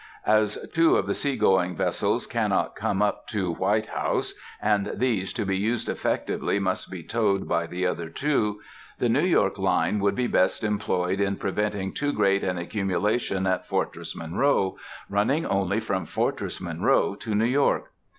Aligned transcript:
As 0.25 0.57
two 0.73 0.95
of 0.97 1.05
the 1.05 1.13
sea 1.13 1.37
going 1.37 1.75
vessels 1.75 2.25
cannot 2.25 2.75
come 2.75 3.03
up 3.03 3.27
to 3.27 3.51
White 3.51 3.85
House, 3.85 4.33
and 4.59 4.93
these, 4.95 5.31
to 5.33 5.45
be 5.45 5.55
used 5.55 5.87
effectively, 5.87 6.57
must 6.57 6.89
be 6.89 7.03
towed 7.03 7.47
by 7.47 7.67
the 7.67 7.85
other 7.85 8.09
two, 8.09 8.61
the 8.97 9.07
New 9.09 9.21
York 9.23 9.59
line 9.59 9.99
would 9.99 10.15
be 10.15 10.25
best 10.25 10.63
employed 10.63 11.19
in 11.21 11.35
preventing 11.35 11.93
too 11.93 12.13
great 12.13 12.43
an 12.43 12.57
accumulation 12.57 13.45
at 13.45 13.67
Fortress 13.67 14.15
Monroe,—running 14.15 15.45
only 15.45 15.79
from 15.79 16.07
Fortress 16.07 16.59
Monroe 16.59 17.13
to 17.13 17.35
New 17.35 17.45
York. 17.45 17.91